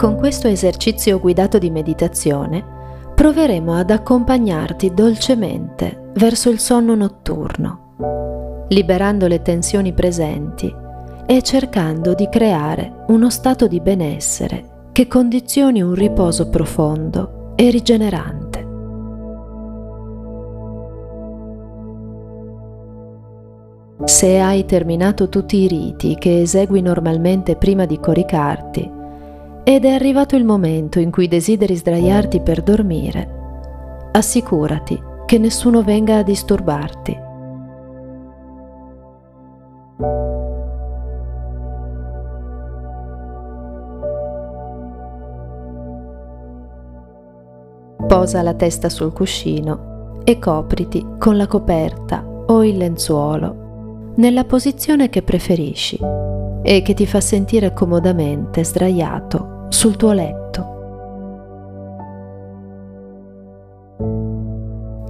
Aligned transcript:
Con 0.00 0.16
questo 0.16 0.48
esercizio 0.48 1.20
guidato 1.20 1.58
di 1.58 1.68
meditazione 1.68 2.64
proveremo 3.14 3.74
ad 3.74 3.90
accompagnarti 3.90 4.94
dolcemente 4.94 6.12
verso 6.14 6.48
il 6.48 6.58
sonno 6.58 6.94
notturno, 6.94 8.64
liberando 8.70 9.26
le 9.26 9.42
tensioni 9.42 9.92
presenti 9.92 10.74
e 11.26 11.42
cercando 11.42 12.14
di 12.14 12.30
creare 12.30 13.04
uno 13.08 13.28
stato 13.28 13.66
di 13.66 13.78
benessere 13.82 14.88
che 14.90 15.06
condizioni 15.06 15.82
un 15.82 15.92
riposo 15.92 16.48
profondo 16.48 17.52
e 17.54 17.68
rigenerante. 17.68 18.68
Se 24.04 24.40
hai 24.40 24.64
terminato 24.64 25.28
tutti 25.28 25.58
i 25.58 25.68
riti 25.68 26.16
che 26.16 26.40
esegui 26.40 26.80
normalmente 26.80 27.56
prima 27.56 27.84
di 27.84 28.00
coricarti 28.00 28.96
ed 29.62 29.84
è 29.84 29.90
arrivato 29.90 30.36
il 30.36 30.44
momento 30.44 30.98
in 30.98 31.10
cui 31.10 31.28
desideri 31.28 31.76
sdraiarti 31.76 32.40
per 32.40 32.62
dormire, 32.62 34.08
assicurati 34.12 35.00
che 35.26 35.38
nessuno 35.38 35.82
venga 35.82 36.16
a 36.16 36.22
disturbarti. 36.22 37.28
Posa 48.08 48.42
la 48.42 48.54
testa 48.54 48.88
sul 48.88 49.12
cuscino 49.12 50.18
e 50.24 50.40
copriti 50.40 51.06
con 51.16 51.36
la 51.36 51.46
coperta 51.46 52.26
o 52.26 52.64
il 52.64 52.76
lenzuolo 52.76 54.12
nella 54.16 54.44
posizione 54.44 55.08
che 55.08 55.22
preferisci 55.22 55.98
e 56.62 56.82
che 56.82 56.94
ti 56.94 57.06
fa 57.06 57.20
sentire 57.20 57.72
comodamente 57.72 58.64
sdraiato 58.64 59.59
sul 59.70 59.96
tuo 59.96 60.12
letto. 60.12 60.78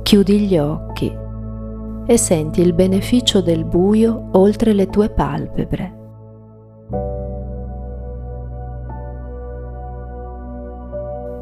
Chiudi 0.02 0.41
gli 0.41 0.58
occhi 0.58 1.17
e 2.06 2.17
senti 2.17 2.61
il 2.61 2.72
beneficio 2.72 3.41
del 3.41 3.64
buio 3.64 4.28
oltre 4.33 4.72
le 4.72 4.86
tue 4.89 5.08
palpebre. 5.08 5.98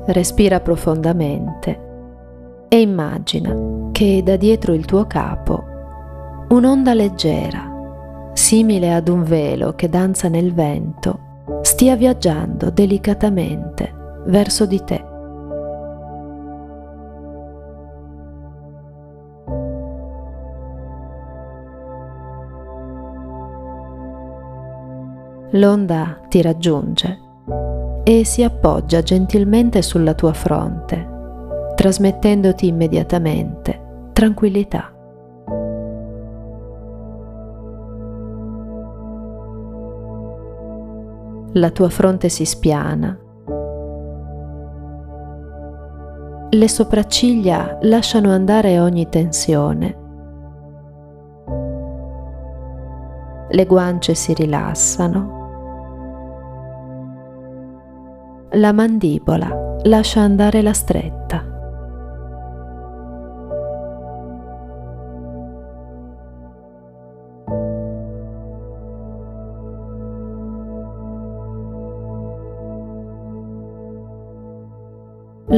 Respira 0.07 0.61
profondamente 0.61 1.87
e 2.69 2.81
immagina 2.81 3.91
che 3.93 4.23
da 4.23 4.37
dietro 4.37 4.73
il 4.73 4.85
tuo 4.85 5.07
capo 5.07 5.65
un'onda 6.51 6.95
leggera, 6.95 8.31
simile 8.33 8.95
ad 8.95 9.09
un 9.09 9.23
velo 9.25 9.75
che 9.75 9.89
danza 9.89 10.29
nel 10.29 10.55
vento, 10.55 11.28
stia 11.63 11.97
viaggiando 11.97 12.71
delicatamente 12.71 13.95
verso 14.27 14.67
di 14.67 14.83
te. 14.85 15.05
L'onda 25.53 26.21
ti 26.29 26.43
raggiunge 26.43 27.19
e 28.05 28.25
si 28.25 28.43
appoggia 28.43 29.03
gentilmente 29.03 29.81
sulla 29.81 30.15
tua 30.15 30.35
fronte, 30.35 31.09
trasmettendoti 31.75 32.67
immediatamente 32.67 34.11
tranquillità. 34.13 34.98
La 41.53 41.71
tua 41.71 41.89
fronte 41.89 42.29
si 42.29 42.45
spiana. 42.45 43.19
Le 46.51 46.69
sopracciglia 46.69 47.79
lasciano 47.83 48.31
andare 48.31 48.81
ogni 48.81 49.09
tensione. 49.09 49.97
Le 53.51 53.67
guance 53.67 54.15
si 54.15 54.35
rilassano. 54.35 55.37
La 58.53 58.73
mandibola 58.73 59.77
lascia 59.83 60.21
andare 60.21 60.63
la 60.63 60.73
stretta. 60.73 61.58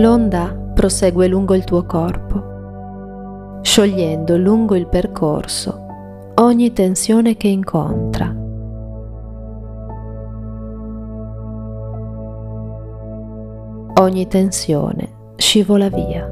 L'onda 0.01 0.57
prosegue 0.73 1.27
lungo 1.27 1.55
il 1.55 1.65
tuo 1.65 1.85
corpo, 1.85 3.61
sciogliendo 3.61 4.39
lungo 4.39 4.75
il 4.75 4.87
percorso 4.87 5.89
ogni 6.37 6.73
tensione 6.73 7.37
che 7.37 7.49
incontra. 7.49 8.35
Ogni 14.01 14.27
tensione 14.27 15.35
scivola 15.37 15.91
via. 15.91 16.27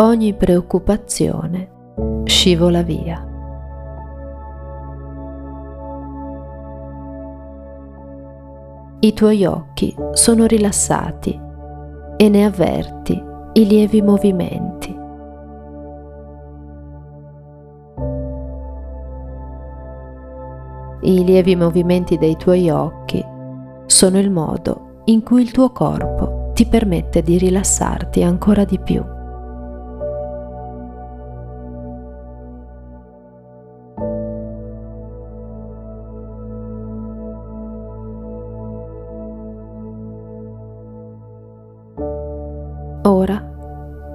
Ogni 0.00 0.32
preoccupazione 0.32 1.68
scivola 2.24 2.80
via. 2.80 3.27
I 9.00 9.12
tuoi 9.12 9.44
occhi 9.44 9.94
sono 10.14 10.46
rilassati 10.46 11.40
e 12.16 12.28
ne 12.28 12.44
avverti 12.44 13.22
i 13.52 13.64
lievi 13.64 14.02
movimenti. 14.02 14.90
I 21.02 21.24
lievi 21.24 21.54
movimenti 21.54 22.18
dei 22.18 22.36
tuoi 22.36 22.70
occhi 22.70 23.24
sono 23.86 24.18
il 24.18 24.32
modo 24.32 25.02
in 25.04 25.22
cui 25.22 25.42
il 25.42 25.52
tuo 25.52 25.70
corpo 25.70 26.50
ti 26.54 26.66
permette 26.66 27.22
di 27.22 27.38
rilassarti 27.38 28.24
ancora 28.24 28.64
di 28.64 28.80
più. 28.80 29.00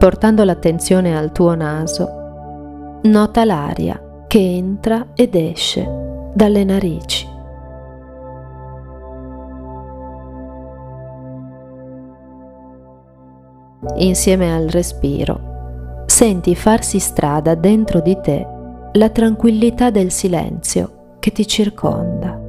Portando 0.03 0.43
l'attenzione 0.43 1.17
al 1.17 1.31
tuo 1.31 1.55
naso, 1.55 2.99
nota 3.03 3.45
l'aria 3.45 4.25
che 4.27 4.37
entra 4.37 5.07
ed 5.13 5.33
esce 5.33 6.29
dalle 6.33 6.65
narici. 6.65 7.25
Insieme 13.95 14.53
al 14.53 14.67
respiro, 14.67 16.03
senti 16.05 16.53
farsi 16.53 16.99
strada 16.99 17.55
dentro 17.55 18.01
di 18.01 18.19
te 18.19 18.45
la 18.91 19.09
tranquillità 19.09 19.89
del 19.89 20.11
silenzio 20.11 21.15
che 21.19 21.31
ti 21.31 21.47
circonda. 21.47 22.42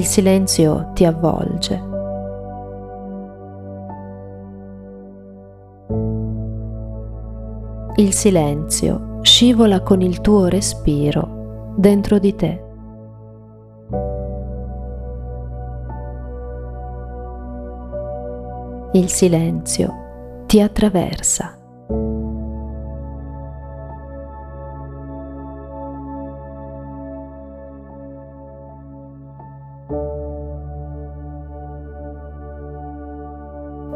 Il 0.00 0.06
silenzio 0.06 0.92
ti 0.94 1.04
avvolge. 1.04 1.74
Il 7.96 8.14
silenzio 8.14 9.18
scivola 9.20 9.82
con 9.82 10.00
il 10.00 10.22
tuo 10.22 10.46
respiro 10.46 11.74
dentro 11.76 12.18
di 12.18 12.34
te. 12.34 12.64
Il 18.92 19.10
silenzio 19.10 19.94
ti 20.46 20.62
attraversa. 20.62 21.59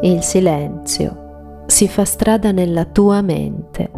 il 0.05 0.21
silenzio 0.21 1.63
si 1.65 1.87
fa 1.87 2.05
strada 2.05 2.51
nella 2.51 2.85
tua 2.85 3.21
mente 3.21 3.89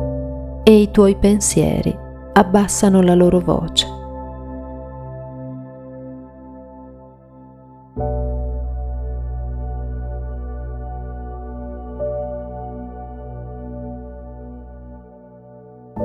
e 0.64 0.82
i 0.82 0.90
tuoi 0.90 1.18
pensieri 1.18 1.94
abbassano 2.32 3.02
la 3.02 3.14
loro 3.14 3.40
voce. 3.40 3.96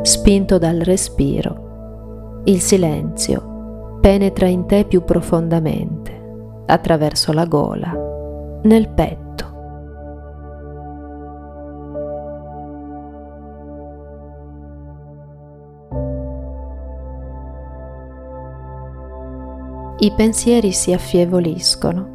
Spinto 0.02 0.58
dal 0.58 0.78
respiro, 0.78 2.40
il 2.44 2.60
silenzio 2.60 3.98
penetra 4.00 4.46
in 4.46 4.66
te 4.66 4.84
più 4.84 5.04
profondamente, 5.04 6.64
attraverso 6.66 7.32
la 7.32 7.44
gola, 7.44 8.60
nel 8.64 8.88
petto 8.88 9.31
I 20.02 20.10
pensieri 20.16 20.72
si 20.72 20.92
affievoliscono. 20.92 22.08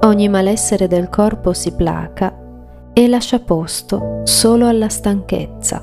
Ogni 0.00 0.30
malessere 0.30 0.86
del 0.86 1.10
corpo 1.10 1.52
si 1.52 1.74
placa 1.74 2.34
e 2.94 3.08
lascia 3.08 3.40
posto 3.40 4.22
solo 4.24 4.66
alla 4.66 4.88
stanchezza. 4.88 5.82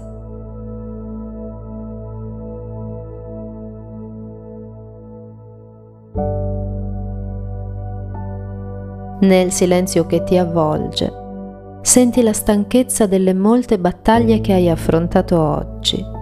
Nel 9.19 9.51
silenzio 9.51 10.07
che 10.07 10.23
ti 10.23 10.39
avvolge, 10.39 11.13
senti 11.83 12.23
la 12.23 12.33
stanchezza 12.33 13.05
delle 13.05 13.35
molte 13.35 13.77
battaglie 13.77 14.41
che 14.41 14.53
hai 14.53 14.69
affrontato 14.71 15.39
oggi, 15.39 16.13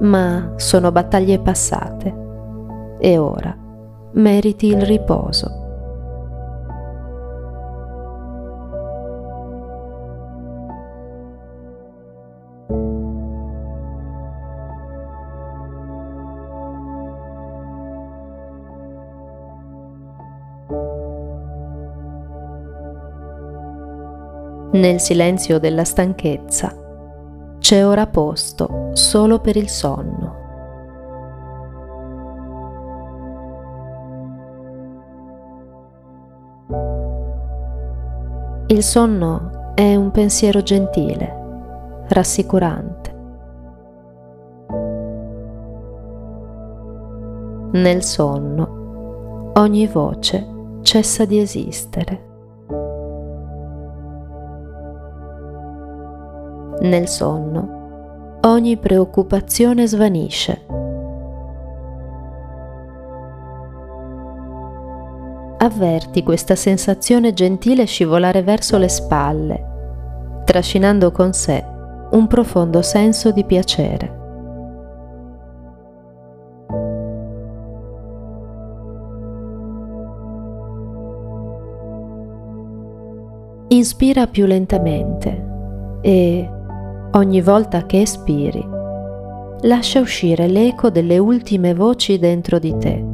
ma 0.00 0.54
sono 0.56 0.92
battaglie 0.92 1.38
passate 1.40 2.28
e 2.98 3.18
ora 3.18 3.56
meriti 4.12 4.66
il 4.66 4.82
riposo. 4.82 5.58
Nel 24.72 25.00
silenzio 25.00 25.58
della 25.58 25.84
stanchezza 25.84 26.79
c'è 27.70 27.86
ora 27.86 28.08
posto 28.08 28.90
solo 28.94 29.38
per 29.38 29.54
il 29.54 29.68
sonno. 29.68 30.38
Il 38.66 38.82
sonno 38.82 39.72
è 39.76 39.94
un 39.94 40.10
pensiero 40.10 40.64
gentile, 40.64 42.02
rassicurante. 42.08 43.14
Nel 47.70 48.02
sonno 48.02 49.52
ogni 49.54 49.86
voce 49.86 50.44
cessa 50.82 51.24
di 51.24 51.38
esistere. 51.38 52.29
Nel 56.80 57.08
sonno, 57.08 58.38
ogni 58.42 58.76
preoccupazione 58.76 59.86
svanisce. 59.86 60.66
Avverti 65.58 66.22
questa 66.22 66.56
sensazione 66.56 67.34
gentile 67.34 67.84
scivolare 67.84 68.42
verso 68.42 68.78
le 68.78 68.88
spalle, 68.88 70.42
trascinando 70.44 71.12
con 71.12 71.32
sé 71.32 71.62
un 72.12 72.26
profondo 72.26 72.82
senso 72.82 73.30
di 73.30 73.44
piacere. 73.44 74.18
Inspira 83.68 84.26
più 84.26 84.46
lentamente 84.46 85.48
e 86.00 86.50
Ogni 87.12 87.42
volta 87.42 87.86
che 87.86 88.02
espiri, 88.02 88.64
lascia 89.62 89.98
uscire 89.98 90.46
l'eco 90.46 90.90
delle 90.90 91.18
ultime 91.18 91.74
voci 91.74 92.20
dentro 92.20 92.60
di 92.60 92.76
te. 92.78 93.04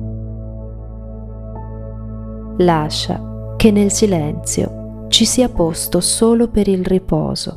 Lascia 2.58 3.54
che 3.56 3.70
nel 3.70 3.90
silenzio 3.90 5.06
ci 5.08 5.24
sia 5.24 5.48
posto 5.48 6.00
solo 6.00 6.48
per 6.48 6.68
il 6.68 6.84
riposo. 6.84 7.54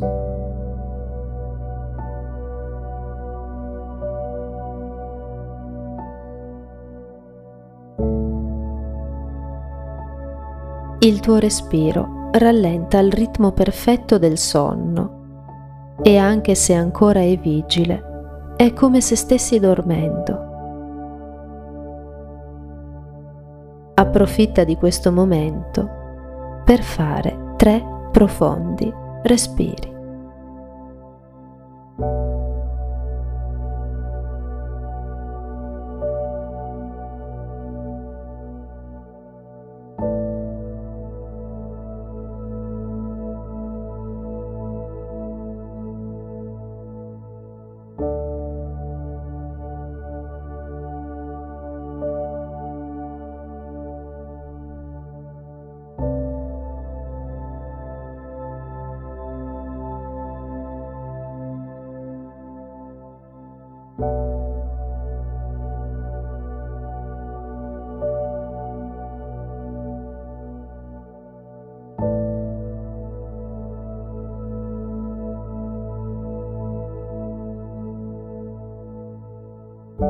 Il 10.99 11.19
tuo 11.19 11.37
respiro 11.37 12.29
rallenta 12.31 12.99
il 12.99 13.11
ritmo 13.11 13.51
perfetto 13.51 14.17
del 14.17 14.37
sonno 14.37 15.18
e 16.01 16.17
anche 16.17 16.55
se 16.55 16.73
ancora 16.73 17.19
è 17.19 17.37
vigile, 17.37 18.53
è 18.55 18.73
come 18.73 19.01
se 19.01 19.15
stessi 19.15 19.59
dormendo. 19.59 20.47
Approfitta 23.95 24.63
di 24.63 24.75
questo 24.75 25.11
momento 25.11 25.89
per 26.63 26.81
fare 26.81 27.53
tre 27.57 27.83
profondi 28.11 28.93
respiri. 29.23 29.88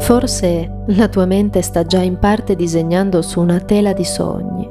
Forse 0.10 0.86
la 0.88 1.08
tua 1.08 1.28
mente 1.28 1.62
sta 1.62 1.86
già 1.86 2.02
in 2.02 2.18
parte 2.18 2.56
disegnando 2.56 3.22
su 3.22 3.40
una 3.40 3.60
tela 3.60 3.94
di 3.94 4.04
sogni. 4.04 4.68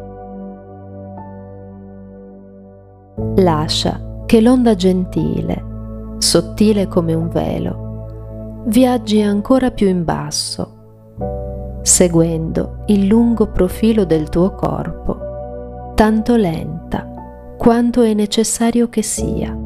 Lascia 3.37 4.25
che 4.27 4.41
l'onda 4.41 4.75
gentile, 4.75 6.17
sottile 6.19 6.89
come 6.89 7.15
un 7.15 7.29
velo, 7.29 8.65
viaggi 8.65 9.23
ancora 9.23 9.71
più 9.71 9.87
in 9.87 10.03
basso, 10.03 11.83
seguendo 11.83 12.83
il 12.87 13.07
lungo 13.07 13.47
profilo 13.47 14.05
del 14.05 14.29
tuo 14.31 14.57
corpo, 14.57 15.93
tanto 15.95 16.35
lenta 16.35 17.09
quanto 17.57 18.03
è 18.03 18.13
necessario 18.13 18.89
che 18.89 19.03
sia, 19.03 19.57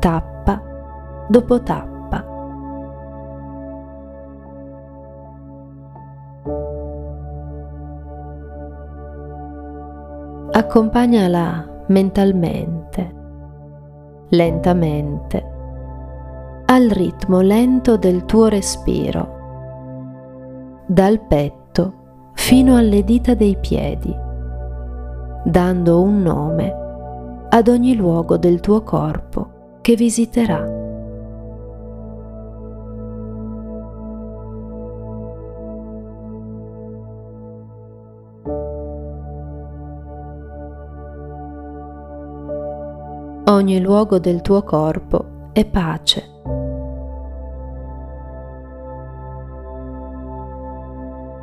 tappa 0.00 0.60
dopo 1.28 1.62
tappa. 1.62 1.95
Accompagnala 10.66 11.84
mentalmente, 11.86 13.14
lentamente, 14.30 15.54
al 16.66 16.90
ritmo 16.90 17.40
lento 17.40 17.96
del 17.96 18.24
tuo 18.24 18.48
respiro, 18.48 19.34
dal 20.86 21.20
petto 21.20 22.32
fino 22.34 22.76
alle 22.76 23.04
dita 23.04 23.34
dei 23.34 23.56
piedi, 23.60 24.12
dando 25.44 26.02
un 26.02 26.22
nome 26.22 26.74
ad 27.48 27.68
ogni 27.68 27.94
luogo 27.94 28.36
del 28.36 28.58
tuo 28.58 28.82
corpo 28.82 29.78
che 29.80 29.94
visiterà. 29.94 30.75
Ogni 43.48 43.78
luogo 43.78 44.18
del 44.18 44.42
tuo 44.42 44.64
corpo 44.64 45.50
è 45.52 45.64
pace. 45.64 46.30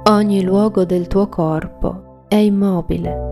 Ogni 0.09 0.43
luogo 0.43 0.83
del 0.83 1.07
tuo 1.07 1.29
corpo 1.29 2.25
è 2.27 2.35
immobile. 2.35 3.31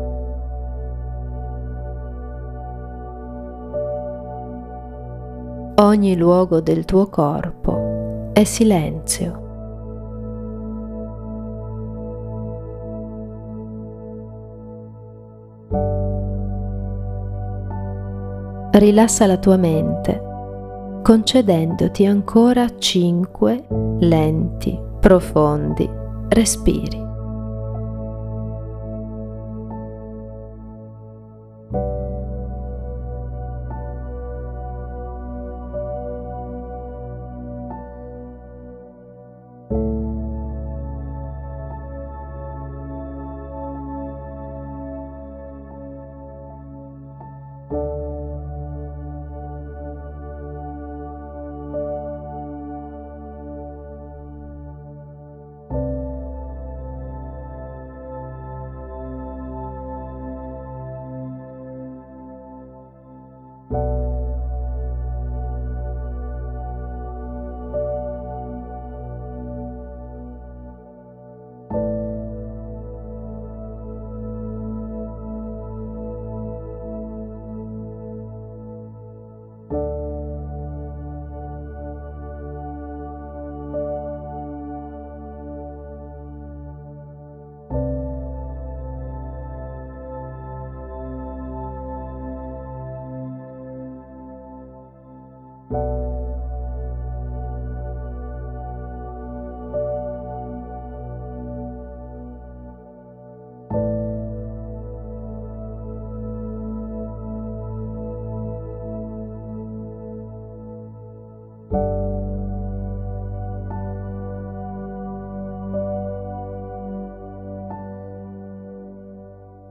Ogni 5.75 6.16
luogo 6.16 6.62
del 6.62 6.86
tuo 6.86 7.08
corpo 7.08 8.32
è 8.32 8.46
silenzio. 8.46 9.50
Rilassa 18.82 19.28
la 19.28 19.38
tua 19.38 19.58
mente, 19.58 20.20
concedendoti 21.04 22.04
ancora 22.04 22.68
cinque 22.80 23.64
lenti, 24.00 24.76
profondi 25.00 25.88
respiri. 26.30 27.10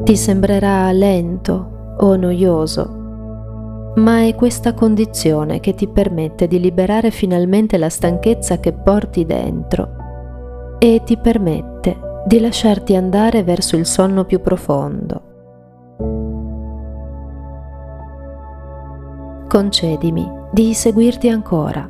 Ti 0.02 0.16
sembrerà 0.16 0.90
lento 0.92 1.96
o 1.98 2.16
noioso, 2.16 3.92
ma 3.96 4.24
è 4.24 4.34
questa 4.34 4.72
condizione 4.72 5.60
che 5.60 5.74
ti 5.74 5.86
permette 5.88 6.48
di 6.48 6.58
liberare 6.58 7.10
finalmente 7.10 7.76
la 7.76 7.90
stanchezza 7.90 8.58
che 8.58 8.72
porti 8.72 9.26
dentro 9.26 10.78
e 10.78 11.02
ti 11.04 11.18
permette 11.18 12.22
di 12.24 12.40
lasciarti 12.40 12.96
andare 12.96 13.44
verso 13.44 13.76
il 13.76 13.84
sonno 13.84 14.24
più 14.24 14.40
profondo. 14.40 15.22
Concedimi 19.48 20.30
di 20.50 20.72
seguirti 20.72 21.28
ancora, 21.28 21.88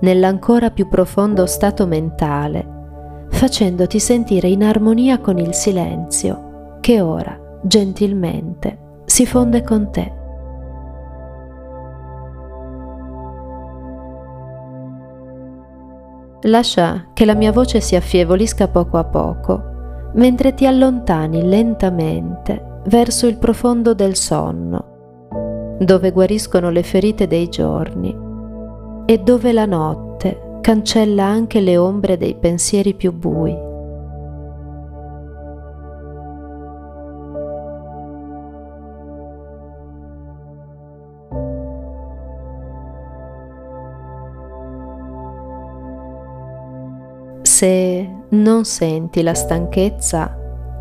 nell'ancora 0.00 0.70
più 0.70 0.86
profondo 0.86 1.46
stato 1.46 1.86
mentale, 1.86 3.26
facendoti 3.30 3.98
sentire 3.98 4.48
in 4.48 4.62
armonia 4.62 5.18
con 5.18 5.38
il 5.38 5.54
silenzio 5.54 6.50
che 6.82 7.00
ora, 7.00 7.38
gentilmente, 7.62 9.04
si 9.04 9.24
fonde 9.24 9.62
con 9.62 9.90
te. 9.92 10.12
Lascia 16.42 17.10
che 17.12 17.24
la 17.24 17.36
mia 17.36 17.52
voce 17.52 17.80
si 17.80 17.94
affievolisca 17.94 18.66
poco 18.66 18.98
a 18.98 19.04
poco, 19.04 19.62
mentre 20.14 20.54
ti 20.54 20.66
allontani 20.66 21.46
lentamente 21.46 22.80
verso 22.86 23.28
il 23.28 23.38
profondo 23.38 23.94
del 23.94 24.16
sonno, 24.16 25.76
dove 25.78 26.10
guariscono 26.10 26.70
le 26.70 26.82
ferite 26.82 27.28
dei 27.28 27.48
giorni 27.48 28.12
e 29.06 29.18
dove 29.18 29.52
la 29.52 29.66
notte 29.66 30.58
cancella 30.60 31.26
anche 31.26 31.60
le 31.60 31.76
ombre 31.76 32.16
dei 32.16 32.34
pensieri 32.34 32.94
più 32.94 33.12
bui. 33.12 33.70
Se 47.62 48.10
non 48.30 48.64
senti 48.64 49.22
la 49.22 49.34
stanchezza 49.34 50.36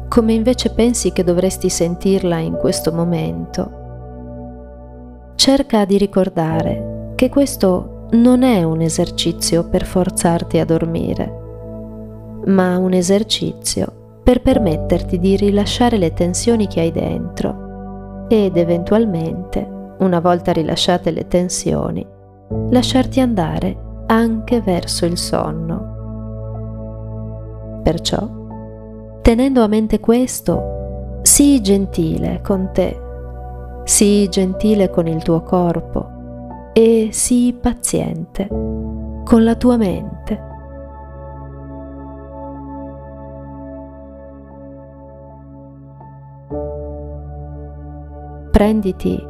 come 0.08 0.34
invece 0.34 0.72
pensi 0.72 1.12
che 1.12 1.24
dovresti 1.24 1.70
sentirla 1.70 2.40
in 2.40 2.56
questo 2.56 2.92
momento, 2.92 3.70
cerca 5.36 5.86
di 5.86 6.00
ricordare 6.00 7.12
che 7.14 7.30
questo 7.30 8.08
non 8.14 8.42
è 8.42 8.64
un 8.64 8.82
esercizio 8.82 9.70
per 9.70 9.86
forzarti 9.86 10.58
a 10.58 10.66
dormire, 10.66 12.42
ma 12.46 12.80
un 12.80 12.94
esercizio 12.94 14.20
per 14.24 14.42
permetterti 14.42 15.20
di 15.20 15.36
rilasciare 15.36 16.00
le 16.00 16.14
tensioni 16.14 16.66
che 16.66 16.80
hai 16.80 16.92
dentro 16.92 18.26
ed 18.28 18.58
eventualmente, 18.58 19.70
una 20.00 20.20
volta 20.20 20.52
rilasciate 20.52 21.12
le 21.12 21.28
tensioni, 21.28 22.04
lasciarti 22.72 23.20
andare 23.20 24.04
anche 24.08 24.62
verso 24.62 25.06
il 25.06 25.20
sonno. 25.20 25.91
Perciò, 27.84 28.30
tenendo 29.22 29.64
a 29.64 29.68
mente 29.68 30.00
questo, 30.00 31.20
sii 31.22 31.62
gentile 31.62 32.42
con 32.44 32.70
te, 32.72 33.00
sii 33.84 34.30
gentile 34.30 34.90
con 34.90 35.08
il 35.08 35.22
tuo 35.24 35.42
corpo 35.42 36.10
e 36.74 37.10
sii 37.12 37.54
paziente 37.54 38.48
con 38.48 39.44
la 39.44 39.56
tua 39.56 39.78
mente. 39.78 40.50
Prenditi 48.52 49.30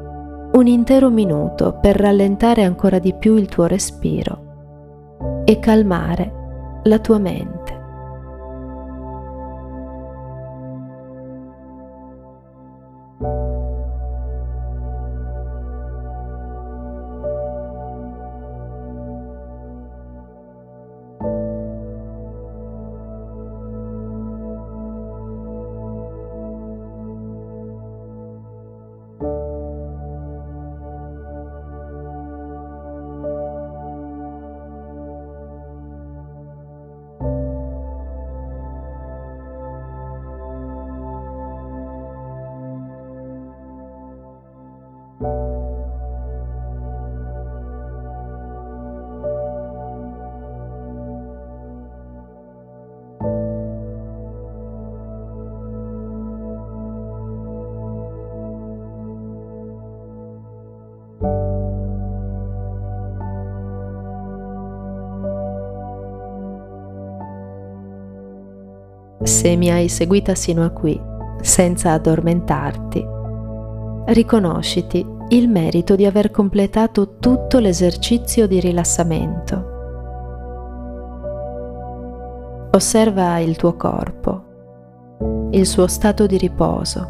un 0.53 0.67
intero 0.67 1.09
minuto 1.09 1.77
per 1.79 1.95
rallentare 1.95 2.63
ancora 2.63 2.99
di 2.99 3.13
più 3.13 3.35
il 3.35 3.47
tuo 3.47 3.65
respiro 3.65 5.43
e 5.45 5.59
calmare 5.59 6.79
la 6.83 6.99
tua 6.99 7.17
mente. 7.17 7.60
Se 69.23 69.55
mi 69.55 69.69
hai 69.69 69.87
seguita 69.87 70.33
sino 70.33 70.63
a 70.63 70.69
qui, 70.71 70.99
senza 71.41 71.91
addormentarti, 71.91 73.05
riconosciti 74.05 75.05
il 75.29 75.47
merito 75.47 75.95
di 75.95 76.05
aver 76.05 76.31
completato 76.31 77.17
tutto 77.19 77.59
l'esercizio 77.59 78.47
di 78.47 78.59
rilassamento. 78.59 79.69
Osserva 82.71 83.37
il 83.39 83.55
tuo 83.57 83.75
corpo, 83.75 84.43
il 85.51 85.67
suo 85.67 85.87
stato 85.87 86.25
di 86.25 86.37
riposo. 86.37 87.07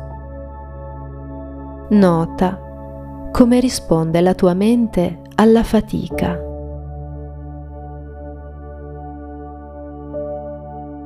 Nota 1.91 3.29
come 3.31 3.59
risponde 3.61 4.19
la 4.19 4.33
tua 4.33 4.53
mente 4.53 5.21
alla 5.35 5.63
fatica. 5.63 6.39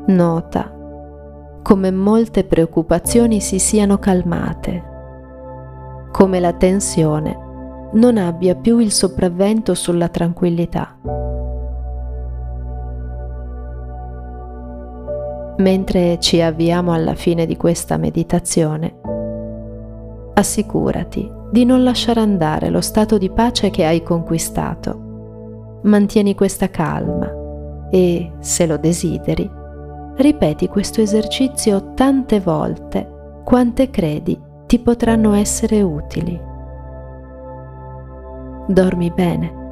Nota 0.08 0.75
come 1.66 1.90
molte 1.90 2.44
preoccupazioni 2.44 3.42
si 3.42 3.58
siano 3.58 3.98
calmate 3.98 4.94
come 6.16 6.40
la 6.40 6.54
tensione 6.54 7.90
non 7.94 8.18
abbia 8.18 8.56
più 8.56 8.78
il 8.78 8.90
sopravvento 8.90 9.74
sulla 9.74 10.08
tranquillità. 10.08 10.98
Mentre 15.58 16.18
ci 16.20 16.40
avviamo 16.40 16.94
alla 16.94 17.16
fine 17.16 17.46
di 17.46 17.58
questa 17.58 17.98
meditazione, 17.98 18.96
assicurati 20.36 21.30
di 21.52 21.66
non 21.66 21.84
lasciare 21.84 22.22
andare 22.22 22.70
lo 22.70 22.80
stato 22.80 23.18
di 23.18 23.30
pace 23.30 23.70
che 23.70 23.84
hai 23.84 24.02
conquistato. 24.02 25.80
Mantieni 25.84 26.34
questa 26.34 26.70
calma 26.70 27.30
e, 27.90 28.32
se 28.40 28.66
lo 28.66 28.78
desideri, 28.78 29.64
ripeti 30.18 30.68
questo 30.68 31.02
esercizio 31.02 31.94
tante 31.94 32.40
volte 32.40 33.42
quante 33.44 33.90
credi 33.90 34.40
ti 34.66 34.80
potranno 34.80 35.34
essere 35.34 35.82
utili. 35.82 36.40
Dormi 38.68 39.12
bene. 39.12 39.65